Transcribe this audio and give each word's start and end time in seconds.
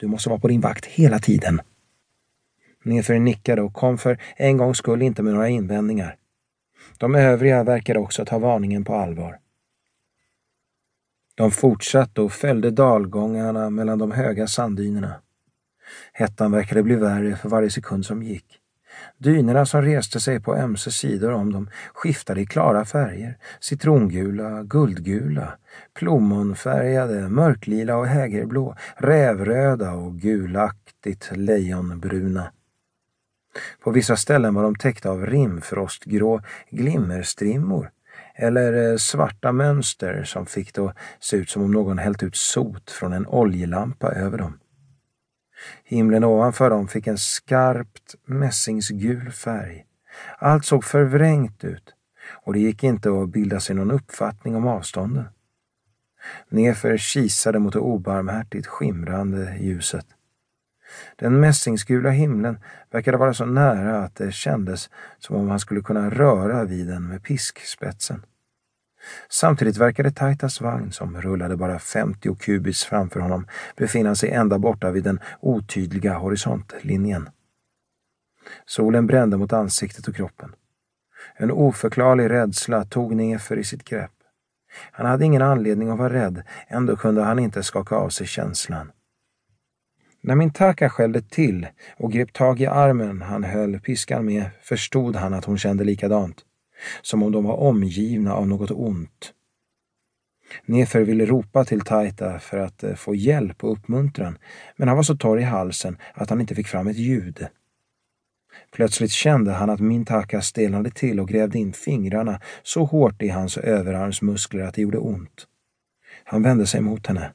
Du 0.00 0.06
måste 0.06 0.28
vara 0.28 0.40
på 0.40 0.48
din 0.48 0.60
vakt 0.60 0.86
hela 0.86 1.18
tiden. 1.18 1.60
Nedför 2.84 3.18
nickade 3.18 3.62
och 3.62 3.74
kom 3.74 3.98
för 3.98 4.22
en 4.36 4.56
gångs 4.56 4.78
skull 4.78 5.02
inte 5.02 5.22
med 5.22 5.32
några 5.32 5.48
invändningar. 5.48 6.16
De 6.98 7.14
övriga 7.14 7.64
verkade 7.64 7.98
också 7.98 8.24
ta 8.24 8.38
varningen 8.38 8.84
på 8.84 8.94
allvar. 8.94 9.38
De 11.34 11.50
fortsatte 11.50 12.20
och 12.20 12.32
följde 12.32 12.70
dalgångarna 12.70 13.70
mellan 13.70 13.98
de 13.98 14.12
höga 14.12 14.46
sanddynerna. 14.46 15.20
Hettan 16.12 16.52
verkade 16.52 16.82
bli 16.82 16.94
värre 16.94 17.36
för 17.36 17.48
varje 17.48 17.70
sekund 17.70 18.06
som 18.06 18.22
gick. 18.22 18.60
Dynorna 19.18 19.66
som 19.66 19.82
reste 19.82 20.20
sig 20.20 20.40
på 20.40 20.56
ömse 20.56 20.90
sidor 20.90 21.32
om 21.32 21.52
dem 21.52 21.70
skiftade 21.94 22.40
i 22.40 22.46
klara 22.46 22.84
färger. 22.84 23.38
Citrongula, 23.60 24.62
guldgula, 24.62 25.52
plommonfärgade, 25.94 27.28
mörklila 27.28 27.96
och 27.96 28.06
hägerblå, 28.06 28.76
rävröda 28.96 29.92
och 29.92 30.14
gulaktigt 30.14 31.30
lejonbruna. 31.34 32.52
På 33.84 33.90
vissa 33.90 34.16
ställen 34.16 34.54
var 34.54 34.62
de 34.62 34.74
täckta 34.74 35.10
av 35.10 35.26
rimfrostgrå 35.26 36.42
glimmerstrimmor 36.70 37.90
eller 38.34 38.90
eh, 38.90 38.96
svarta 38.96 39.52
mönster 39.52 40.24
som 40.24 40.46
fick 40.46 40.74
det 40.74 40.82
att 40.82 40.96
se 41.20 41.36
ut 41.36 41.50
som 41.50 41.62
om 41.62 41.70
någon 41.70 41.98
hällt 41.98 42.22
ut 42.22 42.36
sot 42.36 42.90
från 42.90 43.12
en 43.12 43.26
oljelampa 43.26 44.12
över 44.12 44.38
dem. 44.38 44.58
Himlen 45.84 46.24
ovanför 46.24 46.70
dem 46.70 46.88
fick 46.88 47.06
en 47.06 47.18
skarpt 47.18 48.14
mässingsgul 48.24 49.30
färg. 49.30 49.84
Allt 50.38 50.64
såg 50.64 50.84
förvrängt 50.84 51.64
ut 51.64 51.94
och 52.30 52.52
det 52.52 52.60
gick 52.60 52.84
inte 52.84 53.10
att 53.10 53.28
bilda 53.28 53.60
sig 53.60 53.76
någon 53.76 53.90
uppfattning 53.90 54.56
om 54.56 54.66
avstånden. 54.66 55.24
Nefer 56.48 56.96
kisade 56.96 57.58
mot 57.58 57.72
det 57.72 57.78
obarmhärtigt 57.78 58.66
skimrande 58.66 59.56
ljuset. 59.60 60.06
Den 61.16 61.40
mässingsgula 61.40 62.10
himlen 62.10 62.58
verkade 62.90 63.16
vara 63.16 63.34
så 63.34 63.44
nära 63.44 64.04
att 64.04 64.16
det 64.16 64.32
kändes 64.32 64.90
som 65.18 65.36
om 65.36 65.48
han 65.48 65.60
skulle 65.60 65.80
kunna 65.80 66.10
röra 66.10 66.64
vid 66.64 66.86
den 66.86 67.08
med 67.08 67.22
piskspetsen. 67.22 68.22
Samtidigt 69.28 69.76
verkade 69.76 70.10
Taitas 70.10 70.60
vagn, 70.60 70.92
som 70.92 71.20
rullade 71.20 71.56
bara 71.56 71.78
50 71.78 72.34
kubis 72.34 72.84
framför 72.84 73.20
honom, 73.20 73.46
befinna 73.76 74.14
sig 74.14 74.30
ända 74.30 74.58
borta 74.58 74.90
vid 74.90 75.04
den 75.04 75.20
otydliga 75.40 76.14
horisontlinjen. 76.14 77.28
Solen 78.66 79.06
brände 79.06 79.36
mot 79.36 79.52
ansiktet 79.52 80.08
och 80.08 80.16
kroppen. 80.16 80.54
En 81.36 81.50
oförklarlig 81.50 82.30
rädsla 82.30 82.84
tog 82.84 83.16
Nefer 83.16 83.56
i 83.56 83.64
sitt 83.64 83.84
grepp. 83.84 84.10
Han 84.92 85.06
hade 85.06 85.24
ingen 85.24 85.42
anledning 85.42 85.90
att 85.90 85.98
vara 85.98 86.12
rädd, 86.12 86.42
ändå 86.68 86.96
kunde 86.96 87.22
han 87.22 87.38
inte 87.38 87.62
skaka 87.62 87.96
av 87.96 88.08
sig 88.08 88.26
känslan. 88.26 88.92
När 90.22 90.34
min 90.34 90.52
taka 90.52 90.90
skällde 90.90 91.22
till 91.22 91.66
och 91.96 92.12
grep 92.12 92.32
tag 92.32 92.60
i 92.60 92.66
armen 92.66 93.22
han 93.22 93.44
höll 93.44 93.80
piskan 93.80 94.24
med 94.24 94.50
förstod 94.62 95.16
han 95.16 95.34
att 95.34 95.44
hon 95.44 95.58
kände 95.58 95.84
likadant 95.84 96.44
som 97.02 97.22
om 97.22 97.32
de 97.32 97.44
var 97.44 97.56
omgivna 97.56 98.34
av 98.34 98.48
något 98.48 98.70
ont. 98.70 99.32
Nefer 100.64 101.00
ville 101.00 101.26
ropa 101.26 101.64
till 101.64 101.80
Taita 101.80 102.38
för 102.38 102.58
att 102.58 102.82
eh, 102.82 102.94
få 102.94 103.14
hjälp 103.14 103.64
och 103.64 103.72
uppmuntran, 103.72 104.38
men 104.76 104.88
han 104.88 104.96
var 104.96 105.04
så 105.04 105.16
torr 105.16 105.38
i 105.38 105.42
halsen 105.42 105.96
att 106.14 106.30
han 106.30 106.40
inte 106.40 106.54
fick 106.54 106.66
fram 106.66 106.88
ett 106.88 106.96
ljud. 106.96 107.46
Plötsligt 108.72 109.10
kände 109.10 109.52
han 109.52 109.70
att 109.70 109.80
Mintaka 109.80 110.42
stelnade 110.42 110.90
till 110.90 111.20
och 111.20 111.28
grävde 111.28 111.58
in 111.58 111.72
fingrarna 111.72 112.40
så 112.62 112.84
hårt 112.84 113.22
i 113.22 113.28
hans 113.28 113.58
överarmsmuskler 113.58 114.64
att 114.64 114.74
det 114.74 114.82
gjorde 114.82 114.98
ont. 114.98 115.46
Han 116.24 116.42
vände 116.42 116.66
sig 116.66 116.80
mot 116.80 117.06
henne. 117.06 117.32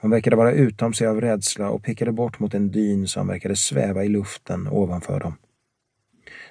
Hon 0.00 0.10
verkade 0.10 0.36
vara 0.36 0.52
utom 0.52 0.92
sig 0.92 1.06
av 1.06 1.20
rädsla 1.20 1.70
och 1.70 1.82
pekade 1.82 2.12
bort 2.12 2.38
mot 2.38 2.54
en 2.54 2.70
dyn 2.70 3.08
som 3.08 3.26
verkade 3.26 3.56
sväva 3.56 4.04
i 4.04 4.08
luften 4.08 4.68
ovanför 4.68 5.20
dem. 5.20 5.36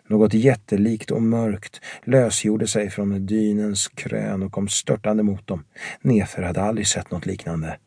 Något 0.07 0.33
jättelikt 0.33 1.11
och 1.11 1.21
mörkt 1.21 1.81
lösgjorde 2.03 2.67
sig 2.67 2.89
från 2.89 3.25
dynens 3.25 3.87
krön 3.87 4.43
och 4.43 4.51
kom 4.51 4.67
störtande 4.67 5.23
mot 5.23 5.47
dem. 5.47 5.63
Nefer 6.01 6.43
hade 6.43 6.61
aldrig 6.61 6.87
sett 6.87 7.11
något 7.11 7.25
liknande. 7.25 7.77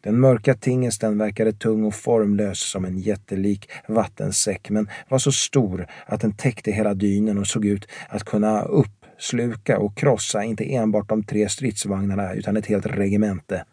Den 0.00 0.20
mörka 0.20 0.54
tingesten 0.54 1.18
verkade 1.18 1.52
tung 1.52 1.84
och 1.84 1.94
formlös 1.94 2.70
som 2.70 2.84
en 2.84 2.98
jättelik 2.98 3.70
vattensäck 3.88 4.70
men 4.70 4.88
var 5.08 5.18
så 5.18 5.32
stor 5.32 5.86
att 6.06 6.20
den 6.20 6.32
täckte 6.32 6.70
hela 6.70 6.94
dynen 6.94 7.38
och 7.38 7.46
såg 7.46 7.64
ut 7.64 7.88
att 8.08 8.24
kunna 8.24 8.62
uppsluka 8.62 9.78
och 9.78 9.96
krossa 9.96 10.44
inte 10.44 10.74
enbart 10.74 11.08
de 11.08 11.22
tre 11.22 11.48
stridsvagnarna 11.48 12.34
utan 12.34 12.56
ett 12.56 12.66
helt 12.66 12.86
regemente. 12.86 13.64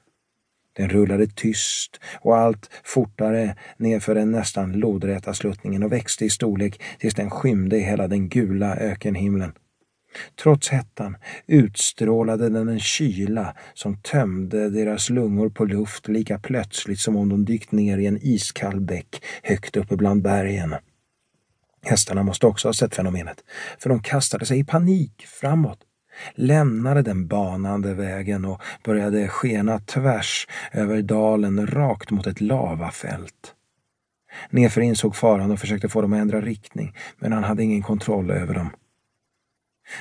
Den 0.77 0.89
rullade 0.89 1.27
tyst 1.27 1.99
och 2.21 2.37
allt 2.37 2.69
fortare 2.83 3.55
nedför 3.77 4.15
den 4.15 4.31
nästan 4.31 4.71
lodräta 4.71 5.33
sluttningen 5.33 5.83
och 5.83 5.91
växte 5.91 6.25
i 6.25 6.29
storlek 6.29 6.81
tills 6.99 7.15
den 7.15 7.29
skymde 7.29 7.77
hela 7.77 8.07
den 8.07 8.29
gula 8.29 8.75
ökenhimlen. 8.75 9.51
Trots 10.43 10.69
hettan 10.69 11.17
utstrålade 11.47 12.49
den 12.49 12.69
en 12.69 12.79
kyla 12.79 13.55
som 13.73 14.01
tömde 14.01 14.69
deras 14.69 15.09
lungor 15.09 15.49
på 15.49 15.65
luft 15.65 16.07
lika 16.07 16.39
plötsligt 16.39 16.99
som 16.99 17.15
om 17.15 17.29
de 17.29 17.45
dykt 17.45 17.71
ner 17.71 17.97
i 17.97 18.05
en 18.05 18.19
iskall 18.21 18.79
bäck 18.79 19.23
högt 19.43 19.77
uppe 19.77 19.95
bland 19.95 20.21
bergen. 20.21 20.75
Hästarna 21.81 22.23
måste 22.23 22.47
också 22.47 22.67
ha 22.67 22.73
sett 22.73 22.95
fenomenet, 22.95 23.43
för 23.79 23.89
de 23.89 23.99
kastade 23.99 24.45
sig 24.45 24.59
i 24.59 24.63
panik 24.63 25.25
framåt 25.27 25.79
lämnade 26.35 27.01
den 27.01 27.27
banande 27.27 27.93
vägen 27.93 28.45
och 28.45 28.61
började 28.83 29.27
skena 29.27 29.79
tvärs 29.79 30.47
över 30.71 31.01
dalen 31.01 31.67
rakt 31.67 32.11
mot 32.11 32.27
ett 32.27 32.41
lavafält. 32.41 33.53
Nefer 34.49 34.81
insåg 34.81 35.15
faran 35.15 35.51
och 35.51 35.59
försökte 35.59 35.89
få 35.89 36.01
dem 36.01 36.13
att 36.13 36.19
ändra 36.19 36.41
riktning, 36.41 36.95
men 37.17 37.31
han 37.31 37.43
hade 37.43 37.63
ingen 37.63 37.83
kontroll 37.83 38.31
över 38.31 38.53
dem. 38.53 38.69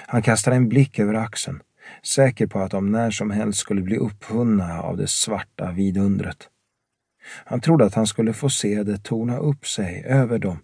Han 0.07 0.23
kastade 0.23 0.57
en 0.57 0.69
blick 0.69 0.99
över 0.99 1.15
axeln, 1.15 1.61
säker 2.03 2.47
på 2.47 2.59
att 2.59 2.71
de 2.71 2.93
när 2.93 3.11
som 3.11 3.31
helst 3.31 3.59
skulle 3.59 3.83
bli 3.83 3.97
upphunna 3.97 4.83
av 4.83 4.97
det 4.97 5.07
svarta 5.07 5.73
vidundret. 5.73 6.49
Han 7.45 7.61
trodde 7.61 7.85
att 7.85 7.95
han 7.95 8.07
skulle 8.07 8.33
få 8.33 8.51
se 8.51 8.83
det 8.83 9.05
torna 9.05 9.39
upp 9.39 9.67
sig 9.67 10.05
över 10.07 10.39
dem, 10.39 10.59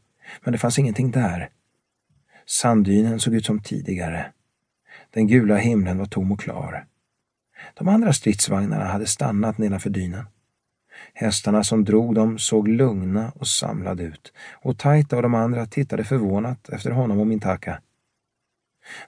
men 0.44 0.52
det 0.52 0.58
fanns 0.58 0.78
ingenting 0.78 1.10
där. 1.10 1.48
Sanddynen 2.46 3.20
såg 3.20 3.34
ut 3.34 3.46
som 3.46 3.62
tidigare. 3.62 4.32
Den 5.14 5.26
gula 5.26 5.56
himlen 5.56 5.98
var 5.98 6.06
tom 6.06 6.32
och 6.32 6.40
klar. 6.40 6.86
De 7.74 7.88
andra 7.88 8.12
stridsvagnarna 8.12 8.84
hade 8.84 9.06
stannat 9.06 9.58
nedanför 9.58 9.90
dynen. 9.90 10.24
Hästarna 11.14 11.64
som 11.64 11.84
drog 11.84 12.14
dem 12.14 12.38
såg 12.38 12.68
lugna 12.68 13.32
och 13.34 13.46
samlade 13.46 14.02
ut 14.02 14.32
och 14.52 14.78
Taita 14.78 15.16
och 15.16 15.22
de 15.22 15.34
andra 15.34 15.66
tittade 15.66 16.04
förvånat 16.04 16.68
efter 16.68 16.90
honom 16.90 17.20
och 17.20 17.26
Mintaka. 17.26 17.80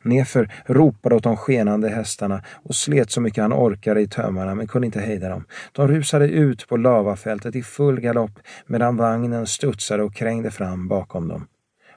Nefer 0.03 0.53
ropade 0.66 1.15
åt 1.15 1.22
de 1.22 1.37
skenande 1.37 1.88
hästarna 1.88 2.42
och 2.48 2.75
slet 2.75 3.10
så 3.10 3.21
mycket 3.21 3.42
han 3.42 3.53
orkade 3.53 4.00
i 4.00 4.09
tömmarna 4.09 4.54
men 4.54 4.66
kunde 4.66 4.86
inte 4.86 5.00
hejda 5.00 5.28
dem. 5.28 5.44
De 5.72 5.88
rusade 5.88 6.28
ut 6.28 6.69
på 6.69 6.76
lavafältet 6.76 7.56
i 7.56 7.62
full 7.62 8.00
galopp 8.00 8.38
medan 8.66 8.97
vagnen 8.97 9.47
studsade 9.47 10.03
och 10.03 10.15
krängde 10.15 10.50
fram 10.50 10.88
bakom 10.88 11.28
dem. 11.28 11.47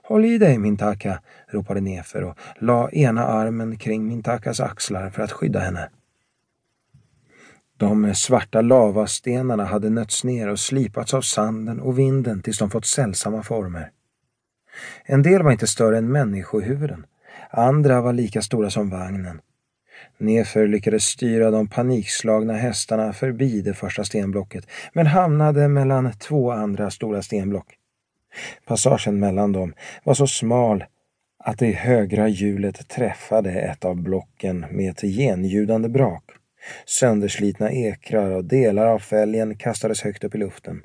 Håll 0.07 0.25
i 0.25 0.37
dig, 0.37 0.57
Mintaka, 0.57 1.19
ropade 1.47 1.81
Nefer 1.81 2.23
och 2.23 2.37
la 2.59 2.89
ena 2.89 3.25
armen 3.25 3.77
kring 3.77 4.07
Mintakas 4.07 4.59
axlar 4.59 5.09
för 5.09 5.21
att 5.21 5.31
skydda 5.31 5.59
henne. 5.59 5.89
De 7.77 8.15
svarta 8.15 8.61
lavastenarna 8.61 9.65
hade 9.65 9.89
nötts 9.89 10.23
ner 10.23 10.49
och 10.49 10.59
slipats 10.59 11.13
av 11.13 11.21
sanden 11.21 11.79
och 11.79 11.99
vinden 11.99 12.41
tills 12.41 12.57
de 12.59 12.69
fått 12.69 12.85
sällsamma 12.85 13.43
former. 13.43 13.91
En 15.05 15.23
del 15.23 15.43
var 15.43 15.51
inte 15.51 15.67
större 15.67 15.97
än 15.97 16.11
människohuvuden, 16.11 17.05
andra 17.49 18.01
var 18.01 18.13
lika 18.13 18.41
stora 18.41 18.69
som 18.69 18.89
vagnen. 18.89 19.41
Nefer 20.17 20.67
lyckades 20.67 21.03
styra 21.03 21.51
de 21.51 21.67
panikslagna 21.67 22.53
hästarna 22.53 23.13
förbi 23.13 23.61
det 23.61 23.73
första 23.73 24.03
stenblocket 24.03 24.67
men 24.93 25.07
hamnade 25.07 25.67
mellan 25.67 26.11
två 26.11 26.51
andra 26.51 26.91
stora 26.91 27.21
stenblock. 27.21 27.77
Passagen 28.65 29.19
mellan 29.19 29.51
dem 29.51 29.73
var 30.03 30.13
så 30.13 30.27
smal 30.27 30.83
att 31.43 31.59
det 31.59 31.71
högra 31.71 32.27
hjulet 32.27 32.89
träffade 32.89 33.51
ett 33.51 33.85
av 33.85 33.95
blocken 33.95 34.65
med 34.71 34.91
ett 34.91 35.01
genljudande 35.01 35.89
brak. 35.89 36.23
Sönderslitna 36.85 37.71
ekrar 37.71 38.31
och 38.31 38.45
delar 38.45 38.85
av 38.85 38.99
fälgen 38.99 39.57
kastades 39.57 40.01
högt 40.01 40.23
upp 40.23 40.35
i 40.35 40.37
luften. 40.37 40.83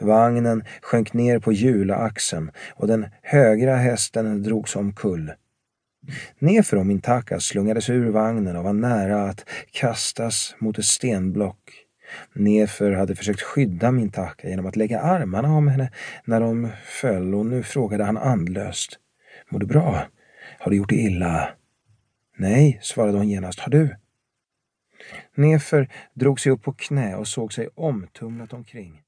Vagnen 0.00 0.64
sjönk 0.82 1.12
ner 1.12 1.38
på 1.38 1.52
hjulaxeln 1.52 2.50
och 2.74 2.86
den 2.86 3.06
högra 3.22 3.76
hästen 3.76 4.42
drogs 4.42 4.76
omkull. 4.76 5.32
Nerför 6.38 6.76
om 6.76 6.90
Intaka 6.90 7.40
slungades 7.40 7.90
ur 7.90 8.10
vagnen 8.10 8.56
och 8.56 8.64
var 8.64 8.72
nära 8.72 9.22
att 9.22 9.44
kastas 9.72 10.54
mot 10.58 10.78
ett 10.78 10.84
stenblock 10.84 11.58
Nefer 12.32 12.90
hade 12.90 13.14
försökt 13.14 13.42
skydda 13.42 13.90
Mintaka 13.90 14.48
genom 14.48 14.66
att 14.66 14.76
lägga 14.76 15.00
armarna 15.00 15.56
om 15.56 15.68
henne 15.68 15.90
när 16.24 16.40
de 16.40 16.70
föll 16.84 17.34
och 17.34 17.46
nu 17.46 17.62
frågade 17.62 18.04
han 18.04 18.16
andlöst. 18.16 18.98
Mår 19.50 19.58
du 19.60 19.66
bra? 19.66 20.06
Har 20.58 20.70
du 20.70 20.76
gjort 20.76 20.88
dig 20.88 21.06
illa? 21.06 21.48
Nej, 22.36 22.78
svarade 22.82 23.18
hon 23.18 23.28
genast. 23.28 23.60
Har 23.60 23.70
du? 23.70 23.96
Nefer 25.34 25.88
drog 26.14 26.40
sig 26.40 26.52
upp 26.52 26.62
på 26.62 26.72
knä 26.72 27.16
och 27.16 27.28
såg 27.28 27.52
sig 27.52 27.68
omtumlat 27.74 28.52
omkring. 28.52 29.03